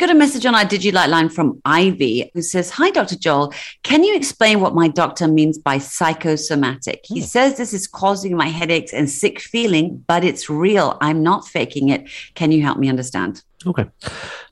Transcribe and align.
got 0.00 0.10
a 0.10 0.14
message 0.14 0.46
on 0.46 0.54
our 0.54 0.64
DigiLight 0.64 1.08
line 1.08 1.28
from 1.28 1.60
Ivy 1.66 2.30
who 2.32 2.40
says, 2.40 2.70
Hi, 2.70 2.90
Dr. 2.90 3.16
Joel. 3.16 3.52
Can 3.82 4.02
you 4.02 4.16
explain 4.16 4.60
what 4.60 4.74
my 4.74 4.88
doctor 4.88 5.28
means 5.28 5.58
by 5.58 5.76
psychosomatic? 5.76 7.02
He 7.04 7.20
hmm. 7.20 7.26
says 7.26 7.58
this 7.58 7.74
is 7.74 7.86
causing 7.86 8.34
my 8.34 8.48
headaches 8.48 8.94
and 8.94 9.10
sick 9.10 9.40
feeling, 9.40 10.02
but 10.06 10.24
it's 10.24 10.48
real. 10.48 10.96
I'm 11.02 11.22
not 11.22 11.46
faking 11.46 11.90
it. 11.90 12.08
Can 12.34 12.50
you 12.50 12.62
help 12.62 12.78
me 12.78 12.88
understand? 12.88 13.42
Okay. 13.66 13.84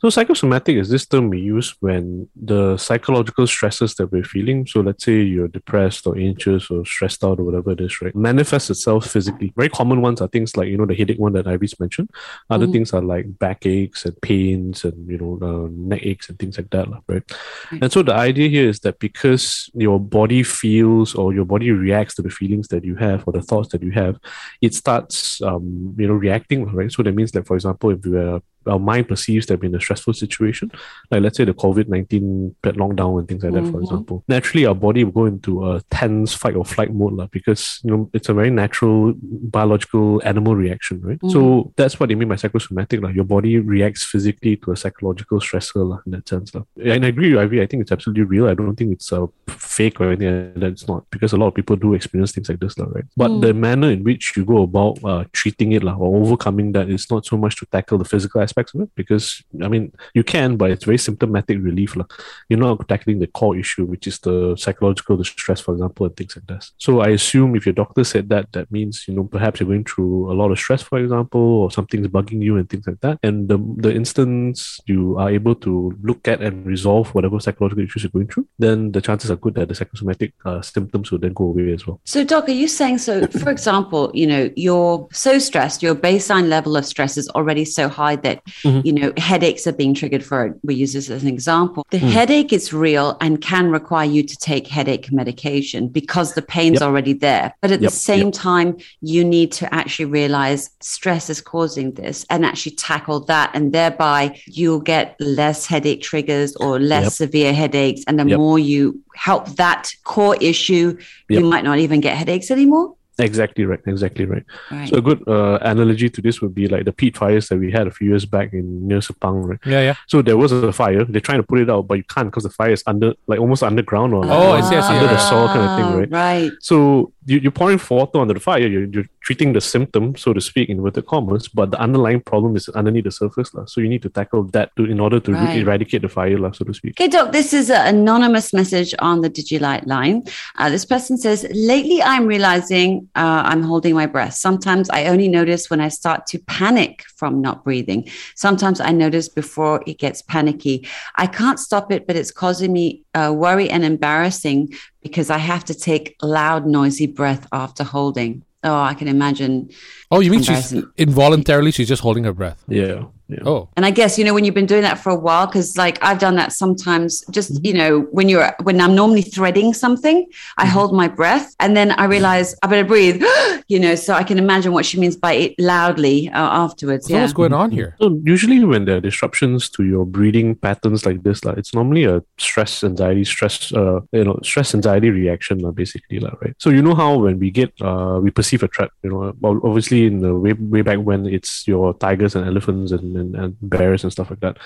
So 0.00 0.10
psychosomatic 0.10 0.76
is 0.76 0.90
this 0.90 1.06
term 1.06 1.30
we 1.30 1.40
use 1.40 1.74
when 1.80 2.28
the 2.36 2.76
psychological 2.76 3.46
stresses 3.46 3.94
that 3.94 4.12
we're 4.12 4.22
feeling, 4.22 4.66
so 4.66 4.80
let's 4.80 5.02
say 5.02 5.22
you're 5.22 5.48
depressed 5.48 6.06
or 6.06 6.16
anxious 6.18 6.70
or 6.70 6.84
stressed 6.84 7.24
out 7.24 7.40
or 7.40 7.44
whatever 7.44 7.72
it 7.72 7.80
is, 7.80 8.02
right, 8.02 8.14
manifests 8.14 8.68
itself 8.68 9.06
physically. 9.06 9.52
Very 9.56 9.70
common 9.70 10.02
ones 10.02 10.20
are 10.20 10.28
things 10.28 10.58
like, 10.58 10.68
you 10.68 10.76
know, 10.76 10.84
the 10.84 10.94
headache 10.94 11.18
one 11.18 11.32
that 11.32 11.46
Ivy's 11.46 11.80
mentioned. 11.80 12.10
Other 12.50 12.66
mm-hmm. 12.66 12.72
things 12.74 12.92
are 12.92 13.00
like 13.00 13.38
backaches 13.38 14.04
and 14.04 14.20
pains 14.20 14.84
and, 14.84 15.08
you 15.08 15.16
know, 15.16 15.38
uh, 15.40 15.68
neck 15.72 16.00
aches 16.02 16.28
and 16.28 16.38
things 16.38 16.58
like 16.58 16.68
that, 16.70 16.86
right? 17.06 17.26
Mm-hmm. 17.26 17.84
And 17.84 17.90
so 17.90 18.02
the 18.02 18.14
idea 18.14 18.50
here 18.50 18.68
is 18.68 18.80
that 18.80 18.98
because 18.98 19.70
your 19.72 19.98
body 19.98 20.42
feels 20.42 21.14
or 21.14 21.32
your 21.32 21.46
body 21.46 21.70
reacts 21.70 22.14
to 22.16 22.22
the 22.22 22.30
feelings 22.30 22.68
that 22.68 22.84
you 22.84 22.94
have 22.96 23.24
or 23.26 23.32
the 23.32 23.42
thoughts 23.42 23.70
that 23.70 23.82
you 23.82 23.92
have, 23.92 24.18
it 24.60 24.74
starts, 24.74 25.40
um, 25.40 25.94
you 25.98 26.06
know, 26.06 26.14
reacting, 26.14 26.66
right? 26.74 26.92
So 26.92 27.02
that 27.02 27.14
means 27.14 27.32
that, 27.32 27.46
for 27.46 27.54
example, 27.54 27.90
if 27.90 28.04
you 28.04 28.18
are 28.18 28.42
our 28.68 28.78
mind 28.78 29.08
perceives 29.08 29.46
been 29.46 29.74
a 29.74 29.80
stressful 29.80 30.14
situation, 30.14 30.70
like 31.10 31.22
let's 31.22 31.36
say 31.36 31.44
the 31.44 31.54
COVID 31.54 31.88
19 31.88 32.56
lockdown 32.62 33.18
and 33.18 33.28
things 33.28 33.42
like 33.42 33.52
that, 33.54 33.62
mm-hmm. 33.62 33.72
for 33.72 33.80
example, 33.80 34.24
naturally 34.28 34.66
our 34.66 34.74
body 34.74 35.04
will 35.04 35.12
go 35.12 35.26
into 35.26 35.70
a 35.70 35.82
tense 35.90 36.34
fight 36.34 36.56
or 36.56 36.64
flight 36.64 36.92
mode 36.92 37.14
la, 37.14 37.26
because 37.26 37.80
you 37.84 37.90
know 37.90 38.10
it's 38.12 38.28
a 38.28 38.34
very 38.34 38.50
natural 38.50 39.14
biological 39.22 40.20
animal 40.24 40.54
reaction, 40.54 41.00
right? 41.02 41.18
Mm-hmm. 41.18 41.30
So 41.30 41.72
that's 41.76 41.98
what 41.98 42.08
they 42.08 42.14
mean 42.14 42.28
by 42.28 42.36
psychosomatic. 42.36 43.02
Like, 43.02 43.14
your 43.14 43.24
body 43.24 43.58
reacts 43.58 44.04
physically 44.04 44.56
to 44.56 44.72
a 44.72 44.76
psychological 44.76 45.40
stressor 45.40 45.88
la, 45.88 45.98
in 46.06 46.12
that 46.12 46.28
sense. 46.28 46.54
La. 46.54 46.62
And 46.82 47.04
I 47.04 47.08
agree 47.08 47.34
with 47.34 47.42
Ivy, 47.42 47.62
I 47.62 47.66
think 47.66 47.82
it's 47.82 47.92
absolutely 47.92 48.24
real. 48.24 48.48
I 48.48 48.54
don't 48.54 48.76
think 48.76 48.92
it's 48.92 49.12
a 49.12 49.28
fake 49.48 50.00
or 50.00 50.08
anything 50.08 50.52
like 50.52 50.60
that. 50.60 50.72
It's 50.72 50.88
not 50.88 51.04
because 51.10 51.32
a 51.32 51.36
lot 51.36 51.48
of 51.48 51.54
people 51.54 51.76
do 51.76 51.94
experience 51.94 52.32
things 52.32 52.48
like 52.48 52.60
this, 52.60 52.78
la, 52.78 52.86
right? 52.86 53.04
But 53.16 53.30
mm. 53.30 53.40
the 53.40 53.54
manner 53.54 53.90
in 53.90 54.04
which 54.04 54.36
you 54.36 54.44
go 54.44 54.62
about 54.62 55.02
uh, 55.04 55.24
treating 55.32 55.72
it 55.72 55.82
la, 55.82 55.94
or 55.94 56.20
overcoming 56.20 56.72
that 56.72 56.88
is 56.88 57.10
not 57.10 57.26
so 57.26 57.36
much 57.36 57.56
to 57.56 57.66
tackle 57.66 57.98
the 57.98 58.04
physical 58.04 58.40
aspects 58.58 58.74
of 58.74 58.80
it 58.82 58.90
because 58.94 59.42
I 59.62 59.68
mean 59.68 59.92
you 60.14 60.24
can, 60.24 60.56
but 60.56 60.70
it's 60.70 60.84
very 60.84 60.98
symptomatic 60.98 61.58
relief. 61.60 61.96
La. 61.96 62.04
You're 62.48 62.58
not 62.58 62.88
tackling 62.88 63.18
the 63.18 63.26
core 63.26 63.56
issue, 63.56 63.84
which 63.84 64.06
is 64.06 64.18
the 64.20 64.56
psychological 64.56 65.16
the 65.16 65.24
stress, 65.24 65.60
for 65.60 65.72
example, 65.74 66.06
and 66.06 66.16
things 66.16 66.36
like 66.36 66.46
that. 66.46 66.70
So 66.78 67.00
I 67.00 67.08
assume 67.08 67.56
if 67.56 67.66
your 67.66 67.72
doctor 67.72 68.04
said 68.04 68.28
that, 68.30 68.52
that 68.52 68.70
means 68.70 69.06
you 69.08 69.14
know 69.14 69.24
perhaps 69.24 69.60
you're 69.60 69.68
going 69.68 69.84
through 69.84 70.32
a 70.32 70.34
lot 70.34 70.50
of 70.50 70.58
stress, 70.58 70.82
for 70.82 70.98
example, 70.98 71.40
or 71.40 71.70
something's 71.70 72.08
bugging 72.08 72.42
you 72.42 72.56
and 72.56 72.68
things 72.68 72.86
like 72.86 73.00
that. 73.00 73.18
And 73.22 73.48
the 73.48 73.58
the 73.76 73.94
instance 73.94 74.80
you 74.86 75.18
are 75.18 75.30
able 75.30 75.54
to 75.56 75.96
look 76.02 76.28
at 76.28 76.42
and 76.42 76.66
resolve 76.66 77.14
whatever 77.14 77.40
psychological 77.40 77.84
issues 77.84 78.02
you're 78.02 78.10
going 78.10 78.28
through, 78.28 78.46
then 78.58 78.92
the 78.92 79.00
chances 79.00 79.30
are 79.30 79.36
good 79.36 79.54
that 79.54 79.68
the 79.68 79.74
psychosomatic 79.74 80.32
uh, 80.44 80.60
symptoms 80.62 81.10
will 81.10 81.18
then 81.18 81.32
go 81.32 81.44
away 81.44 81.72
as 81.72 81.86
well. 81.86 82.00
So, 82.04 82.24
doc, 82.24 82.48
are 82.48 82.52
you 82.52 82.68
saying 82.68 82.98
so? 82.98 83.26
For 83.26 83.50
example, 83.50 84.10
you 84.14 84.26
know 84.26 84.50
you're 84.56 85.08
so 85.12 85.38
stressed, 85.38 85.82
your 85.82 85.94
baseline 85.94 86.48
level 86.48 86.76
of 86.76 86.84
stress 86.86 87.16
is 87.16 87.28
already 87.30 87.64
so 87.64 87.88
high 87.88 88.16
that 88.16 88.37
mm-hmm. 88.62 88.80
you 88.84 88.92
know 88.92 89.12
headaches 89.16 89.66
are 89.66 89.72
being 89.72 89.94
triggered 89.94 90.24
for 90.24 90.56
we 90.62 90.74
use 90.74 90.92
this 90.92 91.10
as 91.10 91.22
an 91.22 91.28
example 91.28 91.86
the 91.90 91.98
mm. 91.98 92.10
headache 92.10 92.52
is 92.52 92.72
real 92.72 93.16
and 93.20 93.40
can 93.40 93.70
require 93.70 94.06
you 94.06 94.22
to 94.22 94.36
take 94.36 94.66
headache 94.66 95.10
medication 95.12 95.88
because 95.88 96.34
the 96.34 96.42
pain's 96.42 96.74
yep. 96.74 96.82
already 96.82 97.12
there 97.12 97.54
but 97.60 97.70
at 97.70 97.80
yep. 97.80 97.90
the 97.90 97.96
same 97.96 98.26
yep. 98.26 98.34
time 98.34 98.76
you 99.00 99.24
need 99.24 99.52
to 99.52 99.72
actually 99.74 100.04
realize 100.04 100.70
stress 100.80 101.30
is 101.30 101.40
causing 101.40 101.92
this 101.92 102.24
and 102.30 102.44
actually 102.44 102.74
tackle 102.74 103.20
that 103.20 103.50
and 103.54 103.72
thereby 103.72 104.38
you'll 104.46 104.80
get 104.80 105.16
less 105.20 105.66
headache 105.66 106.02
triggers 106.02 106.54
or 106.56 106.78
less 106.78 107.16
severe 107.16 107.52
headaches 107.52 108.02
and 108.06 108.18
the 108.18 108.24
more 108.24 108.58
you 108.58 109.00
help 109.14 109.48
that 109.56 109.92
core 110.04 110.36
issue 110.40 110.96
you 111.28 111.40
might 111.40 111.64
not 111.64 111.78
even 111.78 112.00
get 112.00 112.16
headaches 112.16 112.50
anymore 112.50 112.94
Exactly 113.18 113.64
right. 113.64 113.80
Exactly 113.86 114.24
right. 114.26 114.44
right. 114.70 114.88
So 114.88 114.98
a 114.98 115.00
good 115.00 115.26
uh, 115.26 115.58
analogy 115.62 116.08
to 116.08 116.22
this 116.22 116.40
would 116.40 116.54
be 116.54 116.68
like 116.68 116.84
the 116.84 116.92
peat 116.92 117.16
fires 117.16 117.48
that 117.48 117.58
we 117.58 117.70
had 117.72 117.86
a 117.86 117.90
few 117.90 118.10
years 118.10 118.24
back 118.24 118.52
in 118.52 118.86
near 118.86 119.00
Sepang, 119.00 119.44
right? 119.44 119.58
Yeah, 119.66 119.80
yeah. 119.80 119.94
So 120.06 120.22
there 120.22 120.36
was 120.36 120.52
a 120.52 120.72
fire. 120.72 121.04
They're 121.04 121.20
trying 121.20 121.40
to 121.40 121.46
put 121.46 121.58
it 121.58 121.68
out, 121.68 121.88
but 121.88 121.94
you 121.94 122.04
can't 122.04 122.28
because 122.28 122.44
the 122.44 122.50
fire 122.50 122.70
is 122.70 122.82
under, 122.86 123.14
like 123.26 123.40
almost 123.40 123.62
underground 123.62 124.14
or 124.14 124.24
oh, 124.24 124.52
I 124.52 124.60
see, 124.60 124.76
I 124.76 124.80
see. 124.80 124.94
under 124.94 125.08
the 125.08 125.18
soil 125.18 125.48
kind 125.48 125.60
of 125.60 125.76
thing, 125.76 125.98
right? 125.98 126.10
Right. 126.10 126.52
So 126.60 127.12
you, 127.28 127.38
you're 127.38 127.52
pouring 127.52 127.80
water 127.90 128.18
under 128.18 128.34
the 128.34 128.40
fire. 128.40 128.66
You're, 128.66 128.86
you're 128.86 129.04
treating 129.20 129.52
the 129.52 129.60
symptom, 129.60 130.16
so 130.16 130.32
to 130.32 130.40
speak, 130.40 130.70
in 130.70 130.78
inverted 130.78 131.06
commas, 131.06 131.46
but 131.48 131.70
the 131.70 131.78
underlying 131.78 132.22
problem 132.22 132.56
is 132.56 132.68
underneath 132.70 133.04
the 133.04 133.10
surface. 133.10 133.52
La. 133.52 133.66
So 133.66 133.82
you 133.82 133.88
need 133.88 134.02
to 134.02 134.08
tackle 134.08 134.44
that 134.56 134.74
to, 134.76 134.86
in 134.86 134.98
order 134.98 135.20
to 135.20 135.32
right. 135.32 135.58
eradicate 135.58 136.02
the 136.02 136.08
fire, 136.08 136.38
la, 136.38 136.50
so 136.52 136.64
to 136.64 136.72
speak. 136.72 136.98
Okay, 136.98 137.08
Doc, 137.08 137.32
this 137.32 137.52
is 137.52 137.70
an 137.70 137.94
anonymous 137.94 138.54
message 138.54 138.94
on 139.00 139.20
the 139.20 139.28
DigiLight 139.28 139.86
line. 139.86 140.24
Uh, 140.56 140.70
this 140.70 140.86
person 140.86 141.18
says, 141.18 141.46
Lately, 141.52 142.02
I'm 142.02 142.26
realizing 142.26 143.08
uh, 143.14 143.42
I'm 143.44 143.62
holding 143.62 143.94
my 143.94 144.06
breath. 144.06 144.34
Sometimes 144.34 144.88
I 144.88 145.04
only 145.04 145.28
notice 145.28 145.68
when 145.68 145.80
I 145.82 145.88
start 145.88 146.26
to 146.28 146.38
panic 146.38 147.04
from 147.16 147.42
not 147.42 147.64
breathing. 147.64 148.08
Sometimes 148.36 148.80
I 148.80 148.92
notice 148.92 149.28
before 149.28 149.82
it 149.86 149.98
gets 149.98 150.22
panicky. 150.22 150.88
I 151.16 151.26
can't 151.26 151.58
stop 151.58 151.92
it, 151.92 152.06
but 152.06 152.16
it's 152.16 152.30
causing 152.30 152.72
me 152.72 153.04
uh, 153.14 153.32
worry 153.36 153.68
and 153.68 153.84
embarrassing 153.84 154.72
because 155.08 155.30
I 155.30 155.38
have 155.38 155.64
to 155.66 155.74
take 155.74 156.16
loud, 156.22 156.66
noisy 156.66 157.06
breath 157.06 157.46
after 157.52 157.84
holding. 157.84 158.44
Oh, 158.64 158.80
I 158.80 158.94
can 158.94 159.08
imagine. 159.08 159.70
Oh, 160.10 160.20
you 160.20 160.30
mean 160.30 160.42
she's 160.42 160.72
involuntarily 160.96 161.70
she's 161.70 161.88
just 161.88 162.02
holding 162.02 162.24
her 162.24 162.32
breath? 162.32 162.64
Yeah. 162.68 163.04
Yeah. 163.28 163.40
Oh, 163.44 163.68
and 163.76 163.84
I 163.84 163.90
guess 163.90 164.18
you 164.18 164.24
know 164.24 164.32
when 164.32 164.44
you've 164.44 164.54
been 164.54 164.66
doing 164.66 164.82
that 164.82 164.98
for 164.98 165.10
a 165.10 165.14
while, 165.14 165.46
because 165.46 165.76
like 165.76 166.02
I've 166.02 166.18
done 166.18 166.36
that 166.36 166.52
sometimes. 166.52 167.24
Just 167.30 167.54
mm-hmm. 167.54 167.66
you 167.66 167.74
know 167.74 168.00
when 168.10 168.28
you're 168.28 168.54
when 168.62 168.80
I'm 168.80 168.94
normally 168.94 169.22
threading 169.22 169.74
something, 169.74 170.26
I 170.56 170.64
mm-hmm. 170.64 170.72
hold 170.72 170.94
my 170.94 171.08
breath, 171.08 171.54
and 171.60 171.76
then 171.76 171.92
I 171.92 172.04
realize 172.04 172.54
I 172.62 172.66
better 172.68 172.84
breathe. 172.84 173.22
you 173.68 173.78
know, 173.78 173.94
so 173.94 174.14
I 174.14 174.24
can 174.24 174.38
imagine 174.38 174.72
what 174.72 174.86
she 174.86 174.98
means 174.98 175.14
by 175.14 175.34
it 175.34 175.54
loudly 175.58 176.30
uh, 176.30 176.38
afterwards. 176.64 177.06
So 177.06 177.14
yeah. 177.14 177.20
what's 177.20 177.34
going 177.34 177.52
on 177.52 177.70
here? 177.70 177.94
So 178.00 178.18
usually 178.24 178.64
when 178.64 178.86
there 178.86 178.96
are 178.96 179.00
disruptions 179.00 179.68
to 179.70 179.84
your 179.84 180.06
breathing 180.06 180.54
patterns 180.54 181.04
like 181.04 181.22
this, 181.22 181.44
like 181.44 181.58
it's 181.58 181.74
normally 181.74 182.04
a 182.04 182.22
stress, 182.38 182.82
anxiety, 182.82 183.24
stress, 183.24 183.70
uh, 183.74 184.00
you 184.12 184.24
know, 184.24 184.38
stress 184.42 184.74
anxiety 184.74 185.10
reaction, 185.10 185.64
uh, 185.66 185.70
basically, 185.70 186.18
like, 186.18 186.40
right? 186.40 186.54
So 186.58 186.70
you 186.70 186.80
know 186.80 186.94
how 186.94 187.18
when 187.18 187.38
we 187.38 187.50
get 187.50 187.72
uh, 187.82 188.20
we 188.22 188.30
perceive 188.30 188.62
a 188.62 188.68
threat, 188.68 188.90
you 189.02 189.10
know, 189.10 189.34
obviously 189.44 190.06
in 190.06 190.20
the 190.20 190.34
way 190.34 190.54
way 190.54 190.80
back 190.80 190.98
when 191.00 191.26
it's 191.26 191.68
your 191.68 191.92
tigers 191.92 192.34
and 192.34 192.46
elephants 192.46 192.92
and 192.92 193.17
and, 193.18 193.36
and 193.36 193.56
bears 193.60 194.02
and 194.04 194.12
stuff 194.12 194.30
like 194.30 194.40
that, 194.40 194.56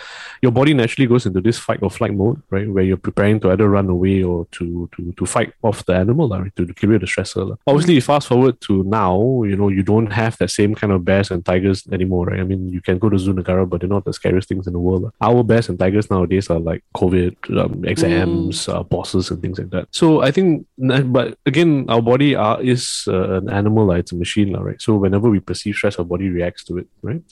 your 0.42 0.52
body 0.52 0.74
naturally 0.74 1.08
goes 1.08 1.26
into 1.26 1.40
this 1.40 1.58
fight 1.58 1.82
or 1.82 1.90
flight 1.90 2.14
mode, 2.14 2.40
right? 2.50 2.68
Where 2.70 2.84
you're 2.84 2.96
preparing 2.96 3.40
to 3.40 3.50
either 3.50 3.68
run 3.68 3.88
away 3.88 4.22
or 4.22 4.46
to 4.52 4.88
to, 4.96 5.12
to 5.12 5.26
fight 5.26 5.52
off 5.62 5.84
the 5.86 5.94
animal, 5.94 6.28
right? 6.28 6.52
to, 6.56 6.66
to 6.66 6.74
clear 6.74 6.98
the 6.98 7.06
stressor. 7.06 7.50
Like. 7.50 7.58
Obviously, 7.66 8.00
fast 8.00 8.28
forward 8.28 8.60
to 8.62 8.84
now, 8.84 9.42
you 9.44 9.56
know, 9.56 9.68
you 9.68 9.82
don't 9.82 10.12
have 10.12 10.36
that 10.38 10.50
same 10.50 10.74
kind 10.74 10.92
of 10.92 11.04
bears 11.04 11.30
and 11.30 11.44
tigers 11.44 11.86
anymore, 11.92 12.26
right? 12.26 12.40
I 12.40 12.44
mean, 12.44 12.68
you 12.68 12.80
can 12.80 12.98
go 12.98 13.08
to 13.08 13.18
Zoo 13.18 13.32
but 13.32 13.80
they're 13.80 13.88
not 13.88 14.04
the 14.04 14.12
scariest 14.12 14.48
things 14.48 14.66
in 14.66 14.72
the 14.72 14.78
world. 14.78 15.04
Like. 15.04 15.12
Our 15.20 15.42
bears 15.42 15.68
and 15.68 15.78
tigers 15.78 16.10
nowadays 16.10 16.50
are 16.50 16.58
like 16.58 16.84
COVID, 16.96 17.58
um, 17.58 17.84
exams, 17.84 18.66
mm. 18.66 18.74
uh, 18.74 18.82
bosses, 18.82 19.30
and 19.30 19.40
things 19.40 19.58
like 19.58 19.70
that. 19.70 19.88
So 19.90 20.22
I 20.22 20.30
think, 20.30 20.66
but 20.78 21.38
again, 21.46 21.86
our 21.88 22.02
body 22.02 22.34
are, 22.34 22.60
is 22.62 23.04
uh, 23.08 23.38
an 23.38 23.50
animal, 23.50 23.90
it's 23.92 24.12
a 24.12 24.16
machine, 24.16 24.54
right? 24.56 24.80
So 24.80 24.96
whenever 24.96 25.30
we 25.30 25.40
perceive 25.40 25.76
stress, 25.76 25.98
our 25.98 26.04
body 26.04 26.28
reacts 26.28 26.64
to 26.64 26.78
it, 26.78 26.86
right? 27.02 27.22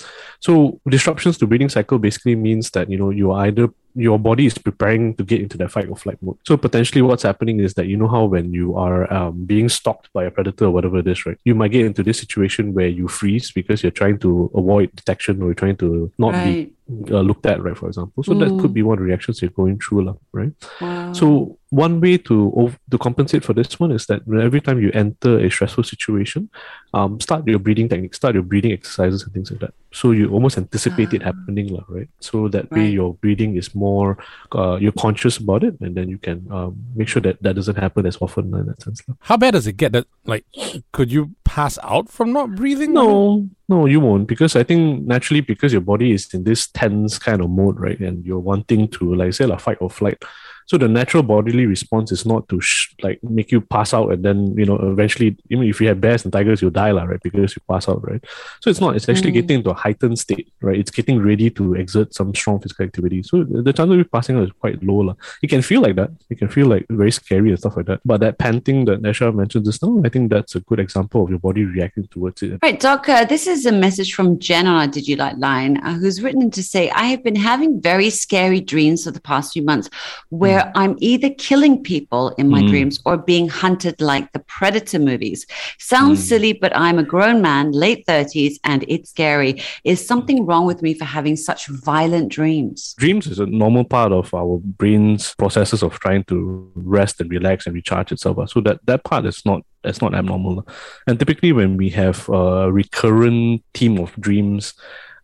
So 0.41 0.81
disruptions 1.11 1.39
to 1.39 1.47
breathing 1.47 1.69
cycle 1.69 1.99
basically 1.99 2.37
means 2.37 2.71
that 2.71 2.89
you 2.91 2.97
know 2.97 3.11
you 3.11 3.33
are 3.33 3.47
either 3.47 3.69
your 3.95 4.19
body 4.19 4.47
is 4.47 4.57
preparing 4.57 5.15
to 5.15 5.25
get 5.25 5.41
into 5.41 5.57
that 5.59 5.71
fight 5.71 5.89
or 5.89 5.97
flight 5.97 6.19
mode. 6.23 6.39
So 6.47 6.57
potentially, 6.57 7.03
what's 7.03 7.23
happening 7.23 7.61
is 7.61 7.75
that 7.75 7.87
you 7.87 7.97
know 7.97 8.09
how 8.09 8.25
when 8.25 8.53
you 8.53 8.77
are 8.77 9.13
um, 9.13 9.45
being 9.45 9.69
stalked 9.69 10.13
by 10.13 10.25
a 10.25 10.31
predator 10.31 10.67
or 10.67 10.71
whatever 10.71 10.99
it 10.99 11.07
is, 11.07 11.27
right? 11.27 11.39
You 11.45 11.55
might 11.55 11.73
get 11.73 11.87
into 11.87 12.03
this 12.03 12.19
situation 12.19 12.75
where 12.75 12.89
you 12.89 13.09
freeze 13.09 13.51
because 13.51 13.83
you're 13.83 13.91
trying 13.91 14.19
to 14.21 14.51
avoid 14.55 14.95
detection 14.95 15.43
or 15.43 15.47
you're 15.47 15.55
trying 15.55 15.77
to 15.79 16.13
not 16.19 16.35
right. 16.35 16.45
be 16.45 16.73
uh, 17.11 17.21
looked 17.21 17.47
at, 17.47 17.63
right? 17.63 17.77
For 17.77 17.89
example, 17.89 18.23
so 18.23 18.33
mm. 18.33 18.41
that 18.41 18.61
could 18.61 18.75
be 18.75 18.83
one 18.83 18.95
of 18.95 18.99
the 19.01 19.05
reactions 19.05 19.41
you're 19.41 19.51
going 19.51 19.79
through, 19.79 20.19
right? 20.33 20.53
Wow. 20.81 21.13
So 21.13 21.59
one 21.71 22.01
way 22.01 22.19
to 22.19 22.73
to 22.91 22.99
compensate 22.99 23.45
for 23.45 23.53
this 23.53 23.79
one 23.79 23.93
is 23.93 24.07
that 24.07 24.23
every 24.41 24.61
time 24.61 24.81
you 24.81 24.91
enter 24.93 25.39
a 25.39 25.51
stressful 25.51 25.85
situation, 25.85 26.51
um, 26.95 27.21
start 27.21 27.47
your 27.47 27.61
breathing 27.61 27.89
technique, 27.89 28.15
start 28.15 28.35
your 28.35 28.43
breathing 28.43 28.73
exercises 28.73 29.23
and 29.23 29.33
things 29.33 29.51
like 29.51 29.61
that. 29.61 29.75
So 29.93 30.11
you 30.11 30.31
almost 30.31 30.59
anticipate 30.59 31.13
it 31.15 31.23
ah. 31.23 31.27
happening, 31.27 31.79
right? 31.89 32.09
So 32.21 32.49
that 32.49 32.71
way 32.71 32.89
your 32.91 33.15
breathing 33.15 33.57
is 33.57 33.75
more, 33.87 34.11
uh, 34.59 34.77
you're 34.83 35.01
conscious 35.07 35.37
about 35.45 35.65
it, 35.69 35.75
and 35.81 35.93
then 35.97 36.07
you 36.13 36.19
can 36.27 36.47
um, 36.53 36.77
make 36.95 37.09
sure 37.09 37.23
that 37.27 37.43
that 37.43 37.55
doesn't 37.59 37.79
happen 37.85 38.07
as 38.07 38.17
often 38.21 38.45
in 38.55 38.67
that 38.67 38.81
sense. 38.83 39.03
How 39.31 39.37
bad 39.37 39.53
does 39.57 39.67
it 39.67 39.77
get? 39.83 39.93
That 39.93 40.07
like, 40.33 40.45
could 40.93 41.11
you 41.11 41.23
pass 41.45 41.79
out 41.83 42.09
from 42.09 42.33
not 42.33 42.55
breathing? 42.61 42.93
No, 42.93 43.49
no, 43.71 43.87
you 43.87 44.01
won't, 44.01 44.27
because 44.27 44.57
I 44.57 44.65
think 44.65 45.07
naturally 45.07 45.41
because 45.41 45.73
your 45.73 45.81
body 45.81 46.13
is 46.13 46.35
in 46.35 46.43
this 46.45 46.67
tense 46.67 47.19
kind 47.19 47.41
of 47.41 47.49
mode, 47.51 47.79
right, 47.79 47.99
and 48.01 48.27
you're 48.27 48.41
wanting 48.41 48.89
to 48.89 49.15
like 49.15 49.33
say 49.33 49.47
like 49.47 49.61
fight 49.61 49.79
or 49.81 49.89
flight 49.89 50.23
So 50.71 50.79
the 50.79 50.87
natural 50.87 51.25
bodily 51.25 51.67
response 51.67 52.13
is 52.13 52.25
not 52.25 52.49
to 52.49 52.61
sh- 52.61 52.95
like 53.03 53.19
make 53.25 53.51
you 53.51 53.61
pass 53.61 53.93
out 53.93 54.13
and 54.13 54.25
then 54.25 54.57
you 54.57 54.65
know 54.65 54.77
eventually 54.77 55.37
even 55.51 55.65
if 55.65 55.81
you 55.81 55.89
have 55.89 56.01
bears 56.01 56.23
and 56.23 56.33
tigers 56.33 56.63
you 56.63 56.71
die 56.71 56.93
lah, 56.93 57.03
right 57.03 57.21
because 57.21 57.57
you 57.57 57.63
pass 57.69 57.89
out 57.89 58.07
right. 58.09 58.25
So 58.61 58.71
it's 58.71 58.81
not. 58.81 58.95
It's 58.95 59.09
actually 59.09 59.33
mm. 59.33 59.41
getting 59.41 59.57
into 59.59 59.71
a 59.71 59.75
heightened 59.75 60.21
state, 60.21 60.53
right? 60.61 60.79
It's 60.79 60.93
getting 60.93 61.21
ready 61.21 61.51
to 61.51 61.75
exert 61.75 62.15
some 62.15 62.33
strong 62.37 62.61
physical 62.61 62.85
activity. 62.85 63.25
So 63.25 63.43
the 63.43 63.73
chance 63.73 63.91
of 63.91 63.99
you 63.99 64.05
passing 64.05 64.37
out 64.37 64.45
is 64.45 64.53
quite 64.61 64.81
low 64.81 65.01
lah. 65.09 65.15
It 65.43 65.49
can 65.49 65.61
feel 65.61 65.81
like 65.81 65.97
that. 65.97 66.13
It 66.31 66.39
can 66.39 66.49
feel 66.49 66.69
like 66.69 66.87
very 66.89 67.11
scary 67.11 67.51
and 67.51 67.59
stuff 67.59 67.77
like 67.77 67.87
that. 67.87 68.01
But 68.05 68.21
that 68.21 68.39
panting 68.39 68.85
that 68.85 69.03
Nasha 69.03 69.33
mentioned 69.33 69.65
just 69.65 69.83
now, 69.83 70.01
I 70.05 70.09
think 70.09 70.31
that's 70.31 70.55
a 70.55 70.61
good 70.61 70.79
example 70.79 71.25
of 71.25 71.31
your 71.31 71.41
body 71.41 71.65
reacting 71.65 72.07
towards 72.07 72.45
it. 72.45 72.61
Right, 72.63 72.79
Doc. 72.79 73.09
Uh, 73.09 73.25
this 73.25 73.49
is 73.49 73.60
a 73.67 73.73
message 73.73 74.15
from 74.15 74.39
Jen 74.39 74.67
on 74.67 74.77
our 74.77 74.87
Digilight 74.87 75.39
line, 75.39 75.79
uh, 75.79 75.95
who's 75.95 76.23
written 76.23 76.51
to 76.51 76.63
say, 76.63 76.91
"I 76.91 77.07
have 77.07 77.23
been 77.23 77.37
having 77.37 77.81
very 77.81 78.11
scary 78.11 78.61
dreams 78.61 79.05
for 79.05 79.11
the 79.11 79.21
past 79.21 79.53
few 79.53 79.63
months, 79.63 79.89
where 80.29 80.61
mm. 80.61 80.73
I'm 80.75 80.97
either 80.99 81.31
killing 81.31 81.83
people 81.83 82.31
in 82.39 82.49
my 82.49 82.63
mm. 82.63 82.69
dreams 82.69 83.01
or 83.05 83.17
being 83.17 83.49
hunted 83.49 84.01
like 84.01 84.33
the 84.33 84.41
Predator 84.41 84.99
movies. 84.99 85.47
Sounds 85.79 86.21
mm. 86.21 86.29
silly, 86.29 86.53
but 86.53 86.77
I'm 86.77 86.99
a 86.99 87.03
grown 87.03 87.41
man, 87.41 87.73
late 87.73 88.05
thirties, 88.07 88.59
and 88.65 88.85
it's 88.89 89.11
scary. 89.11 89.63
Is 89.85 90.05
something 90.05 90.47
wrong 90.47 90.67
with 90.67 90.83
me 90.83 90.95
for 90.95 91.05
having 91.05 91.37
such 91.37 91.69
violent 91.69 92.31
dreams?" 92.31 92.95
Dreams 92.99 93.27
is 93.27 93.39
a 93.39 93.47
normal 93.47 93.85
part 93.85 94.13
of 94.13 94.33
our 94.35 94.59
brain's 94.59 95.35
processes 95.35 95.83
of 95.83 95.99
trying 96.01 96.25
to 96.25 96.71
rest 96.75 97.21
and 97.21 97.31
relax 97.31 97.67
and 97.67 97.75
recharge 97.75 98.13
itself. 98.13 98.39
So 98.51 98.61
that 98.61 98.81
that 98.87 99.05
part 99.05 99.27
is 99.27 99.45
not 99.45 99.63
that's 99.83 100.01
not 100.01 100.15
abnormal. 100.15 100.67
And 101.07 101.19
typically, 101.19 101.53
when 101.53 101.77
we 101.77 101.91
have 101.91 102.29
a 102.29 102.71
recurrent 102.71 103.63
theme 103.75 103.99
of 103.99 104.15
dreams, 104.21 104.75